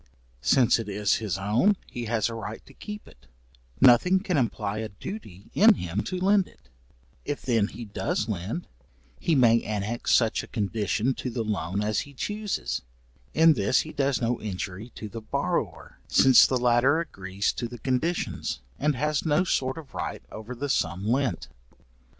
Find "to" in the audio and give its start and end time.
2.65-2.73, 6.05-6.17, 11.13-11.29, 14.95-15.07, 17.53-17.67